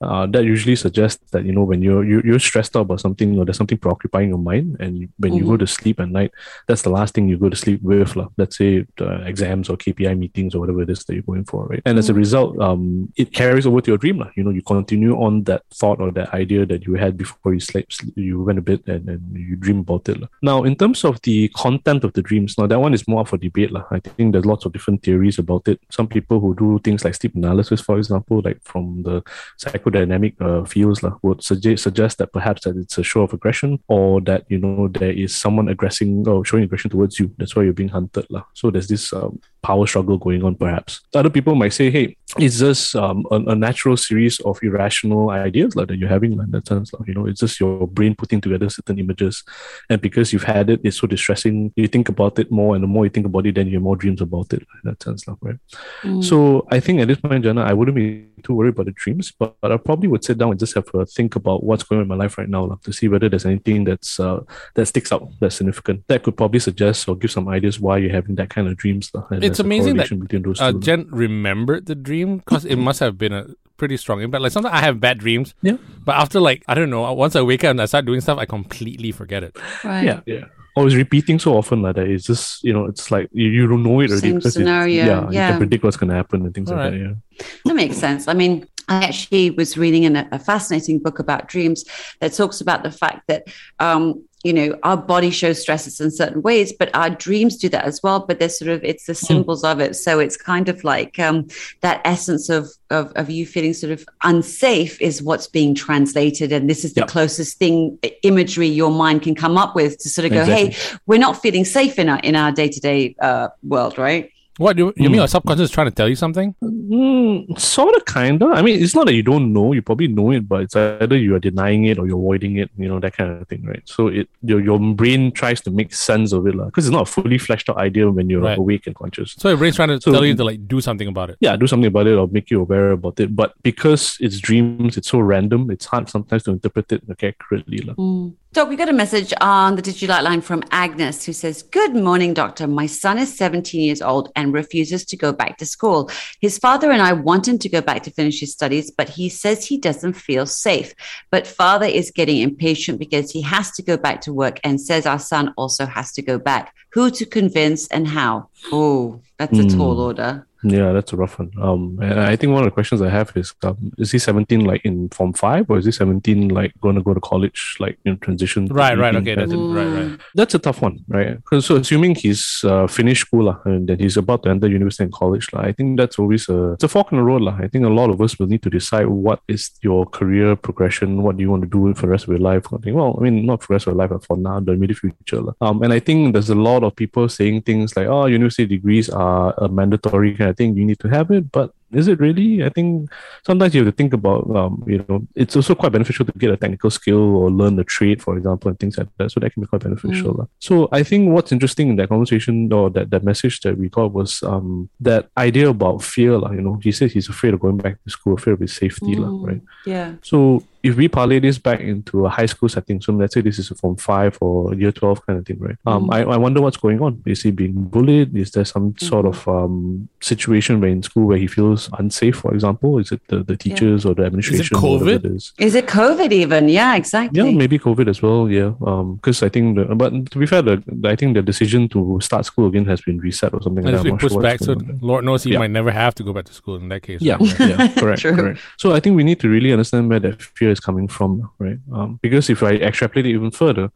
uh, 0.00 0.26
that 0.26 0.44
usually 0.44 0.76
suggests 0.76 1.30
that 1.30 1.44
you 1.44 1.52
know 1.52 1.62
when 1.62 1.82
you're 1.82 2.04
you, 2.04 2.18
are 2.18 2.26
you 2.26 2.34
are 2.34 2.38
stressed 2.38 2.76
out 2.76 2.82
about 2.82 3.00
something 3.00 3.38
or 3.38 3.44
there's 3.44 3.56
something 3.56 3.78
preoccupying 3.78 4.28
your 4.28 4.38
mind 4.38 4.76
and 4.80 5.08
when 5.18 5.32
mm-hmm. 5.32 5.38
you 5.38 5.44
go 5.44 5.50
mm-hmm. 5.52 5.60
to 5.60 5.66
sleep 5.66 6.00
at 6.00 6.08
night 6.08 6.32
that's 6.66 6.82
the 6.82 6.90
last 6.90 7.14
thing 7.14 7.28
you 7.28 7.38
go 7.38 7.48
to 7.48 7.56
sleep 7.56 7.80
with 7.82 8.14
la. 8.16 8.28
let's 8.36 8.58
say 8.58 8.86
exams 9.24 9.68
or 9.68 9.76
kpi 9.76 10.16
meetings 10.18 10.54
or 10.54 10.60
whatever 10.60 10.82
it 10.82 10.90
is 10.90 11.04
that 11.04 11.14
you're 11.14 11.22
going 11.22 11.44
for 11.44 11.66
right 11.66 11.82
and 11.84 11.92
mm-hmm. 11.92 11.98
as 11.98 12.08
a 12.08 12.12
mm-hmm. 12.12 12.18
result 12.18 12.60
um, 12.60 13.12
it 13.16 13.32
carries 13.32 13.66
over 13.66 13.80
to 13.80 13.90
your 13.90 13.98
dream 13.98 14.18
la. 14.18 14.28
you 14.36 14.44
know 14.44 14.50
you 14.50 14.62
continue 14.62 15.16
on 15.16 15.42
that 15.44 15.62
thought 15.72 16.00
or 16.00 16.10
that 16.10 16.32
idea 16.34 16.66
that 16.66 16.84
you 16.84 16.94
had 16.94 17.16
before 17.16 17.54
you 17.54 17.60
slept 17.60 18.04
you 18.16 18.42
went 18.42 18.58
a 18.58 18.62
bit 18.62 18.86
and, 18.86 19.08
and 19.08 19.36
you 19.36 19.56
dream 19.56 19.80
about 19.80 20.08
it 20.08 20.20
la. 20.20 20.26
now 20.42 20.62
in 20.64 20.76
terms 20.76 21.04
of 21.04 21.20
the 21.22 21.48
content 21.48 22.04
of 22.04 22.12
the 22.12 22.22
dreams 22.22 22.58
now 22.58 22.66
that 22.66 22.80
one 22.80 22.92
is 22.92 23.06
more 23.08 23.20
up 23.20 23.28
for 23.28 23.38
debate 23.38 23.72
la. 23.72 23.82
i 23.90 23.98
think 23.98 24.32
there's 24.32 24.46
lots 24.46 24.64
of 24.64 24.72
different 24.72 25.02
theories 25.02 25.38
about 25.38 25.66
it 25.68 25.80
some 25.90 26.06
people 26.06 26.38
who 26.40 26.54
do 26.54 26.78
things 26.84 27.04
like 27.04 27.14
sleep 27.14 27.34
analysis 27.34 27.80
for 27.80 27.96
example 27.96 28.42
like 28.44 28.60
from 28.62 29.02
the 29.02 29.22
psych 29.56 29.85
psychodynamic 29.86 30.34
uh, 30.40 30.64
fields 30.64 31.02
la, 31.02 31.12
would 31.22 31.42
suggest 31.42 31.82
suggest 31.82 32.18
that 32.18 32.32
perhaps 32.32 32.64
that 32.64 32.76
it's 32.76 32.98
a 32.98 33.02
show 33.02 33.22
of 33.22 33.32
aggression 33.32 33.78
or 33.88 34.20
that 34.22 34.44
you 34.48 34.58
know 34.58 34.88
there 34.88 35.12
is 35.12 35.34
someone 35.34 35.68
aggressing 35.68 36.26
or 36.28 36.44
showing 36.44 36.64
aggression 36.64 36.90
towards 36.90 37.18
you. 37.18 37.32
That's 37.38 37.54
why 37.54 37.62
you're 37.62 37.72
being 37.72 37.88
hunted 37.88 38.26
la. 38.30 38.42
So 38.54 38.70
there's 38.70 38.88
this 38.88 39.12
um, 39.12 39.40
power 39.66 39.84
struggle 39.84 40.16
going 40.16 40.44
on, 40.44 40.54
perhaps. 40.54 41.00
Other 41.12 41.28
people 41.28 41.56
might 41.56 41.72
say, 41.72 41.90
hey, 41.90 42.16
it's 42.38 42.60
just 42.60 42.94
um, 42.94 43.26
a, 43.32 43.36
a, 43.54 43.54
natural 43.56 43.96
series 43.96 44.38
of 44.40 44.60
irrational 44.62 45.30
ideas 45.30 45.74
like 45.74 45.88
that 45.88 45.98
you're 45.98 46.08
having 46.08 46.36
like, 46.36 46.52
that 46.52 46.68
sense. 46.68 46.92
Like, 46.92 47.08
you 47.08 47.14
know, 47.14 47.26
it's 47.26 47.40
just 47.40 47.58
your 47.58 47.88
brain 47.88 48.14
putting 48.14 48.40
together 48.40 48.68
certain 48.68 49.00
images. 49.00 49.42
And 49.90 50.00
because 50.00 50.32
you've 50.32 50.44
had 50.44 50.70
it, 50.70 50.80
it's 50.84 50.98
so 51.00 51.08
distressing. 51.08 51.72
You 51.74 51.88
think 51.88 52.08
about 52.08 52.38
it 52.38 52.52
more, 52.52 52.76
and 52.76 52.84
the 52.84 52.86
more 52.86 53.06
you 53.06 53.10
think 53.10 53.26
about 53.26 53.44
it, 53.44 53.56
then 53.56 53.66
you 53.66 53.74
have 53.74 53.82
more 53.82 53.96
dreams 53.96 54.20
about 54.20 54.52
it 54.52 54.60
in 54.60 54.90
that 54.90 55.02
sense, 55.02 55.26
like, 55.26 55.38
right? 55.40 55.56
Mm. 56.02 56.22
So 56.22 56.64
I 56.70 56.78
think 56.78 57.00
at 57.00 57.08
this 57.08 57.18
point, 57.18 57.42
Jenna, 57.42 57.62
I 57.62 57.72
wouldn't 57.72 57.96
be 57.96 58.28
too 58.44 58.54
worried 58.54 58.74
about 58.74 58.86
the 58.86 58.92
dreams, 58.92 59.32
but, 59.36 59.56
but 59.60 59.72
I 59.72 59.78
probably 59.78 60.06
would 60.06 60.24
sit 60.24 60.38
down 60.38 60.50
and 60.50 60.60
just 60.60 60.76
have 60.76 60.88
a 60.94 61.06
think 61.06 61.34
about 61.34 61.64
what's 61.64 61.82
going 61.82 61.98
on 61.98 62.02
in 62.04 62.08
my 62.08 62.14
life 62.14 62.38
right 62.38 62.48
now 62.48 62.66
like, 62.66 62.82
to 62.82 62.92
see 62.92 63.08
whether 63.08 63.28
there's 63.28 63.46
anything 63.46 63.82
that's 63.82 64.20
uh, 64.20 64.40
that 64.74 64.86
sticks 64.86 65.10
out 65.10 65.28
that's 65.40 65.56
significant. 65.56 66.04
That 66.06 66.22
could 66.22 66.36
probably 66.36 66.60
suggest 66.60 67.08
or 67.08 67.16
give 67.16 67.32
some 67.32 67.48
ideas 67.48 67.80
why 67.80 67.98
you're 67.98 68.12
having 68.12 68.36
that 68.36 68.50
kind 68.50 68.68
of 68.68 68.76
dreams. 68.76 69.10
Like, 69.12 69.42
it's 69.60 69.66
amazing 69.66 69.96
that 69.96 70.08
between 70.08 70.42
those 70.42 70.60
uh. 70.60 70.72
Jen 70.72 71.08
remembered 71.10 71.86
the 71.86 71.94
dream 71.94 72.38
because 72.38 72.64
it 72.64 72.76
must 72.76 73.00
have 73.00 73.18
been 73.18 73.32
a 73.32 73.46
pretty 73.76 73.96
strong 73.96 74.20
impact. 74.22 74.42
Like 74.42 74.52
sometimes 74.52 74.74
I 74.74 74.80
have 74.80 75.00
bad 75.00 75.18
dreams. 75.18 75.54
Yeah. 75.62 75.76
But 76.04 76.16
after 76.16 76.40
like 76.40 76.64
I 76.68 76.74
don't 76.74 76.90
know, 76.90 77.10
once 77.12 77.36
I 77.36 77.42
wake 77.42 77.64
up 77.64 77.70
and 77.70 77.82
I 77.82 77.86
start 77.86 78.04
doing 78.04 78.20
stuff, 78.20 78.38
I 78.38 78.46
completely 78.46 79.12
forget 79.12 79.42
it. 79.42 79.56
Right. 79.84 80.04
Yeah. 80.04 80.20
Yeah. 80.26 80.44
Or 80.76 80.86
it's 80.86 80.94
repeating 80.94 81.38
so 81.38 81.56
often 81.56 81.80
like 81.80 81.96
that. 81.96 82.06
It's 82.06 82.26
just 82.26 82.62
you 82.62 82.72
know, 82.72 82.84
it's 82.84 83.10
like 83.10 83.28
you, 83.32 83.48
you 83.48 83.66
don't 83.66 83.82
know 83.82 84.00
it 84.00 84.10
already. 84.10 84.40
Same 84.40 84.40
scenario. 84.40 85.04
yeah, 85.04 85.30
yeah, 85.30 85.46
you 85.46 85.52
can 85.52 85.58
predict 85.58 85.84
what's 85.84 85.96
gonna 85.96 86.14
happen 86.14 86.44
and 86.44 86.54
things 86.54 86.70
All 86.70 86.76
like 86.76 86.92
right. 86.92 86.98
that. 86.98 87.16
Yeah. 87.38 87.46
That 87.64 87.76
makes 87.76 87.96
sense. 87.96 88.28
I 88.28 88.34
mean, 88.34 88.66
I 88.88 89.04
actually 89.04 89.50
was 89.50 89.76
reading 89.76 90.04
in 90.04 90.16
a, 90.16 90.28
a, 90.30 90.38
fascinating 90.38 91.00
book 91.00 91.18
about 91.18 91.48
dreams 91.48 91.84
that 92.20 92.34
talks 92.34 92.60
about 92.60 92.84
the 92.84 92.92
fact 92.92 93.26
that 93.26 93.48
um, 93.80 94.24
you 94.44 94.52
know 94.52 94.78
our 94.82 94.96
body 94.96 95.30
shows 95.30 95.60
stresses 95.60 96.00
in 96.00 96.10
certain 96.10 96.42
ways 96.42 96.72
but 96.72 96.94
our 96.94 97.10
dreams 97.10 97.56
do 97.56 97.68
that 97.68 97.84
as 97.84 98.00
well 98.02 98.20
but 98.20 98.38
they're 98.38 98.48
sort 98.48 98.70
of 98.70 98.82
it's 98.84 99.06
the 99.06 99.12
hmm. 99.12 99.26
symbols 99.26 99.62
mm. 99.62 99.72
of 99.72 99.80
it 99.80 99.96
so 99.96 100.18
it's 100.18 100.36
kind 100.36 100.68
of 100.68 100.84
like 100.84 101.18
um, 101.18 101.46
that 101.80 102.00
essence 102.04 102.48
of, 102.48 102.68
of, 102.90 103.10
of 103.12 103.30
you 103.30 103.46
feeling 103.46 103.72
sort 103.72 103.92
of 103.92 104.06
unsafe 104.24 105.00
is 105.00 105.22
what's 105.22 105.46
being 105.46 105.74
translated 105.74 106.52
and 106.52 106.70
this 106.70 106.84
is 106.84 106.94
the 106.94 107.00
yep. 107.00 107.08
closest 107.08 107.58
thing 107.58 107.98
imagery 108.22 108.68
your 108.68 108.90
mind 108.90 109.22
can 109.22 109.34
come 109.34 109.56
up 109.56 109.74
with 109.74 109.98
to 109.98 110.08
sort 110.08 110.26
of 110.26 110.32
go 110.32 110.40
exactly. 110.40 110.70
hey 110.70 110.98
we're 111.06 111.18
not 111.18 111.40
feeling 111.40 111.64
safe 111.64 111.98
in 111.98 112.08
our 112.08 112.20
in 112.20 112.36
our 112.36 112.52
day-to-day 112.52 113.14
uh, 113.20 113.48
world 113.62 113.98
right 113.98 114.30
what 114.58 114.78
you, 114.78 114.86
you 114.86 114.92
mm. 114.92 115.12
mean? 115.12 115.14
Your 115.16 115.28
subconscious 115.28 115.64
is 115.64 115.70
trying 115.70 115.88
to 115.88 115.94
tell 115.94 116.08
you 116.08 116.16
something? 116.16 116.54
Mm, 116.86 117.58
sort 117.58 117.96
of, 117.96 118.04
kind 118.04 118.40
of. 118.42 118.52
I 118.52 118.62
mean, 118.62 118.80
it's 118.80 118.94
not 118.94 119.06
that 119.06 119.14
you 119.14 119.22
don't 119.22 119.52
know. 119.52 119.72
You 119.72 119.82
probably 119.82 120.06
know 120.06 120.30
it, 120.30 120.48
but 120.48 120.62
it's 120.62 120.76
either 120.76 121.16
you 121.16 121.34
are 121.34 121.40
denying 121.40 121.84
it 121.86 121.98
or 121.98 122.06
you're 122.06 122.16
avoiding 122.16 122.58
it. 122.58 122.70
You 122.78 122.88
know 122.88 123.00
that 123.00 123.16
kind 123.16 123.30
of 123.32 123.48
thing, 123.48 123.64
right? 123.64 123.82
So 123.84 124.06
it 124.08 124.28
your, 124.42 124.60
your 124.60 124.78
brain 124.78 125.32
tries 125.32 125.60
to 125.62 125.70
make 125.70 125.92
sense 125.92 126.32
of 126.32 126.46
it, 126.46 126.56
because 126.56 126.86
it's 126.86 126.92
not 126.92 127.08
a 127.08 127.10
fully 127.10 127.38
fleshed 127.38 127.68
out 127.68 127.78
idea 127.78 128.08
when 128.10 128.30
you're 128.30 128.42
right. 128.42 128.56
awake 128.56 128.86
and 128.86 128.94
conscious. 128.94 129.34
So 129.36 129.48
your 129.48 129.58
brain's 129.58 129.76
trying 129.76 129.88
to 129.88 130.00
so, 130.00 130.12
tell 130.12 130.24
you 130.24 130.36
to 130.36 130.44
like 130.44 130.68
do 130.68 130.80
something 130.80 131.08
about 131.08 131.30
it. 131.30 131.38
Yeah, 131.40 131.56
do 131.56 131.66
something 131.66 131.88
about 131.88 132.06
it 132.06 132.14
or 132.14 132.28
make 132.28 132.50
you 132.50 132.60
aware 132.60 132.92
about 132.92 133.18
it. 133.18 133.34
But 133.34 133.54
because 133.62 134.16
it's 134.20 134.38
dreams, 134.38 134.96
it's 134.96 135.08
so 135.08 135.18
random. 135.18 135.70
It's 135.70 135.86
hard 135.86 136.08
sometimes 136.08 136.44
to 136.44 136.52
interpret 136.52 136.92
it 136.92 137.02
accurately. 137.10 137.80
Mm. 137.80 138.34
Doc, 138.56 138.70
we 138.70 138.76
got 138.76 138.88
a 138.88 138.92
message 138.94 139.34
on 139.42 139.76
the 139.76 139.82
Digilight 139.82 140.24
line 140.24 140.40
from 140.40 140.62
Agnes 140.70 141.26
who 141.26 141.34
says, 141.34 141.62
Good 141.62 141.94
morning, 141.94 142.32
doctor. 142.32 142.66
My 142.66 142.86
son 142.86 143.18
is 143.18 143.36
17 143.36 143.78
years 143.78 144.00
old 144.00 144.32
and 144.34 144.54
refuses 144.54 145.04
to 145.04 145.16
go 145.18 145.30
back 145.30 145.58
to 145.58 145.66
school. 145.66 146.10
His 146.40 146.56
father 146.56 146.90
and 146.90 147.02
I 147.02 147.12
want 147.12 147.46
him 147.46 147.58
to 147.58 147.68
go 147.68 147.82
back 147.82 148.02
to 148.04 148.10
finish 148.10 148.40
his 148.40 148.54
studies, 148.54 148.90
but 148.90 149.10
he 149.10 149.28
says 149.28 149.66
he 149.66 149.76
doesn't 149.76 150.14
feel 150.14 150.46
safe. 150.46 150.94
But 151.30 151.46
father 151.46 151.84
is 151.84 152.10
getting 152.10 152.40
impatient 152.40 152.98
because 152.98 153.30
he 153.30 153.42
has 153.42 153.72
to 153.72 153.82
go 153.82 153.98
back 153.98 154.22
to 154.22 154.32
work 154.32 154.58
and 154.64 154.80
says 154.80 155.04
our 155.04 155.18
son 155.18 155.52
also 155.58 155.84
has 155.84 156.12
to 156.12 156.22
go 156.22 156.38
back. 156.38 156.74
Who 156.94 157.10
to 157.10 157.26
convince 157.26 157.86
and 157.88 158.08
how? 158.08 158.48
Oh, 158.72 159.20
that's 159.36 159.58
a 159.58 159.64
mm. 159.64 159.76
tall 159.76 160.00
order. 160.00 160.46
Yeah, 160.68 160.92
that's 160.92 161.12
a 161.12 161.16
rough 161.16 161.38
one. 161.38 161.52
Um, 161.60 161.98
and 162.02 162.20
I 162.20 162.34
think 162.34 162.52
one 162.52 162.62
of 162.62 162.66
the 162.66 162.72
questions 162.72 163.00
I 163.00 163.08
have 163.08 163.32
is, 163.36 163.54
um, 163.62 163.92
is 163.98 164.10
he 164.10 164.18
17 164.18 164.64
like 164.64 164.84
in 164.84 165.08
form 165.10 165.32
five 165.32 165.70
or 165.70 165.78
is 165.78 165.84
he 165.84 165.92
17 165.92 166.48
like 166.48 166.72
going 166.80 166.96
to 166.96 167.02
go 167.02 167.14
to 167.14 167.20
college, 167.20 167.76
like 167.78 167.98
in 168.04 168.18
transition? 168.18 168.66
Right, 168.66 168.98
right, 168.98 169.14
okay. 169.14 169.36
That's, 169.36 169.52
mm. 169.52 169.74
right, 169.74 170.10
right. 170.10 170.20
That's 170.34 170.54
a 170.54 170.58
tough 170.58 170.82
one, 170.82 171.04
right? 171.08 171.38
So 171.60 171.76
assuming 171.76 172.16
he's 172.16 172.64
uh, 172.64 172.86
finished 172.88 173.26
school 173.26 173.48
uh, 173.48 173.58
and 173.64 173.88
then 173.88 174.00
he's 174.00 174.16
about 174.16 174.42
to 174.42 174.50
enter 174.50 174.68
university 174.68 175.04
and 175.04 175.12
college, 175.12 175.46
uh, 175.52 175.60
I 175.60 175.72
think 175.72 175.98
that's 175.98 176.18
always 176.18 176.48
a, 176.48 176.72
it's 176.72 176.84
a 176.84 176.88
fork 176.88 177.12
in 177.12 177.18
the 177.18 177.24
road. 177.24 177.46
Uh. 177.46 177.56
I 177.62 177.68
think 177.68 177.84
a 177.84 177.88
lot 177.88 178.10
of 178.10 178.20
us 178.20 178.38
will 178.38 178.48
need 178.48 178.62
to 178.62 178.70
decide 178.70 179.06
what 179.06 179.40
is 179.46 179.70
your 179.82 180.04
career 180.06 180.56
progression, 180.56 181.22
what 181.22 181.36
do 181.36 181.42
you 181.42 181.50
want 181.50 181.62
to 181.62 181.68
do 181.68 181.94
for 181.94 182.02
the 182.02 182.08
rest 182.08 182.24
of 182.24 182.30
your 182.30 182.38
life. 182.38 182.64
Well, 182.70 183.16
I 183.18 183.22
mean, 183.22 183.46
not 183.46 183.62
for 183.62 183.68
the 183.68 183.74
rest 183.74 183.86
of 183.86 183.92
your 183.92 183.98
life, 183.98 184.10
but 184.10 184.24
for 184.24 184.36
now, 184.36 184.58
the 184.58 184.72
immediate 184.72 184.98
future. 184.98 185.42
Uh. 185.60 185.66
Um, 185.66 185.82
and 185.82 185.92
I 185.92 186.00
think 186.00 186.32
there's 186.32 186.50
a 186.50 186.54
lot 186.54 186.82
of 186.82 186.96
people 186.96 187.28
saying 187.28 187.62
things 187.62 187.96
like, 187.96 188.06
oh, 188.08 188.26
university 188.26 188.66
degrees 188.66 189.08
are 189.10 189.54
a 189.58 189.68
mandatory 189.68 190.34
kind 190.34 190.50
of 190.50 190.55
think 190.56 190.76
you 190.76 190.84
need 190.84 191.00
to 191.00 191.08
have 191.08 191.30
it, 191.30 191.52
but 191.52 191.72
is 191.92 192.08
it 192.08 192.18
really? 192.18 192.64
I 192.64 192.68
think 192.68 193.10
sometimes 193.46 193.74
you 193.74 193.84
have 193.84 193.92
to 193.92 193.96
think 193.96 194.12
about, 194.12 194.50
um, 194.54 194.82
you 194.86 195.04
know, 195.08 195.26
it's 195.34 195.54
also 195.54 195.74
quite 195.74 195.92
beneficial 195.92 196.26
to 196.26 196.32
get 196.36 196.50
a 196.50 196.56
technical 196.56 196.90
skill 196.90 197.36
or 197.36 197.50
learn 197.50 197.76
the 197.76 197.84
trade, 197.84 198.20
for 198.20 198.36
example, 198.36 198.68
and 198.68 198.78
things 198.78 198.98
like 198.98 199.08
that. 199.18 199.30
So 199.30 199.40
that 199.40 199.52
can 199.52 199.62
be 199.62 199.68
quite 199.68 199.84
beneficial. 199.84 200.34
Mm. 200.34 200.48
So 200.58 200.88
I 200.90 201.02
think 201.04 201.30
what's 201.30 201.52
interesting 201.52 201.88
in 201.88 201.96
that 201.96 202.08
conversation 202.08 202.72
or 202.72 202.90
that, 202.90 203.10
that 203.10 203.22
message 203.22 203.60
that 203.60 203.78
we 203.78 203.88
got 203.88 204.12
was 204.12 204.42
um, 204.42 204.90
that 205.00 205.28
idea 205.36 205.68
about 205.68 206.02
fear. 206.02 206.32
You 206.32 206.62
know, 206.62 206.80
he 206.82 206.90
says 206.90 207.12
he's 207.12 207.28
afraid 207.28 207.54
of 207.54 207.60
going 207.60 207.76
back 207.76 208.02
to 208.02 208.10
school, 208.10 208.34
afraid 208.34 208.54
of 208.54 208.60
his 208.60 208.74
safety, 208.74 209.14
mm. 209.14 209.46
right? 209.46 209.62
Yeah. 209.86 210.14
So 210.22 210.64
if 210.86 210.94
we 210.94 211.08
parlay 211.08 211.40
this 211.40 211.58
back 211.58 211.80
into 211.80 212.26
a 212.26 212.28
high 212.28 212.46
school 212.46 212.68
setting, 212.68 213.00
so 213.00 213.12
let's 213.12 213.34
say 213.34 213.40
this 213.40 213.58
is 213.58 213.72
a 213.72 213.74
form 213.74 213.96
five 213.96 214.38
or 214.40 214.72
year 214.74 214.92
12 214.92 215.26
kind 215.26 215.38
of 215.40 215.44
thing, 215.44 215.58
right? 215.58 215.76
Um, 215.84 216.06
mm. 216.06 216.14
I, 216.14 216.20
I 216.34 216.36
wonder 216.36 216.60
what's 216.60 216.76
going 216.76 217.02
on. 217.02 217.22
Is 217.26 217.42
he 217.42 217.50
being 217.50 217.74
bullied? 217.74 218.36
Is 218.36 218.52
there 218.52 218.64
some 218.64 218.92
mm. 218.92 219.00
sort 219.00 219.26
of 219.26 219.48
um, 219.48 220.08
situation 220.20 220.80
where 220.80 220.90
in 220.90 221.02
school 221.02 221.26
where 221.26 221.38
he 221.38 221.48
feels 221.48 221.90
unsafe, 221.98 222.36
for 222.36 222.54
example? 222.54 222.98
Is 222.98 223.10
it 223.10 223.20
the, 223.26 223.42
the 223.42 223.56
teachers 223.56 224.04
yeah. 224.04 224.12
or 224.12 224.14
the 224.14 224.24
administration? 224.26 224.64
Is 224.64 224.70
it 224.70 224.74
COVID? 224.74 225.24
It 225.24 225.26
is? 225.26 225.52
is 225.58 225.74
it 225.74 225.86
COVID 225.86 226.30
even? 226.30 226.68
Yeah, 226.68 226.94
exactly. 226.94 227.36
Yeah, 227.36 227.50
maybe 227.50 227.80
COVID 227.80 228.08
as 228.08 228.22
well. 228.22 228.48
Yeah. 228.48 228.70
Because 228.78 229.42
um, 229.42 229.46
I 229.46 229.48
think, 229.48 229.76
the, 229.76 229.84
but 229.96 230.30
to 230.30 230.38
be 230.38 230.46
fair, 230.46 230.62
the, 230.62 230.84
I 231.04 231.16
think 231.16 231.34
the 231.34 231.42
decision 231.42 231.88
to 231.90 232.20
start 232.22 232.46
school 232.46 232.68
again 232.68 232.84
has 232.84 233.00
been 233.00 233.18
reset 233.18 233.52
or 233.54 233.60
something 233.60 233.84
and 233.84 233.96
like 233.96 234.04
that. 234.04 234.20
pushed 234.20 234.34
sure 234.34 234.42
back, 234.42 234.60
so 234.60 234.76
Lord 235.00 235.24
knows 235.24 235.42
he 235.42 235.52
yeah. 235.52 235.58
might 235.58 235.72
never 235.72 235.90
have 235.90 236.14
to 236.14 236.22
go 236.22 236.32
back 236.32 236.44
to 236.44 236.52
school 236.52 236.76
in 236.76 236.88
that 236.90 237.02
case. 237.02 237.20
Yeah, 237.20 237.38
yeah 237.40 237.92
correct, 237.94 238.22
correct. 238.38 238.60
So 238.76 238.92
I 238.92 239.00
think 239.00 239.16
we 239.16 239.24
need 239.24 239.40
to 239.40 239.48
really 239.48 239.72
understand 239.72 240.08
where 240.08 240.20
that 240.20 240.40
fear 240.40 240.75
is 240.76 240.80
coming 240.88 241.08
from, 241.16 241.50
right? 241.58 241.78
Um, 241.92 242.18
because 242.22 242.50
if 242.54 242.62
I 242.62 242.72
extrapolate 242.88 243.26
it 243.26 243.34
even 243.38 243.50
further, 243.50 243.90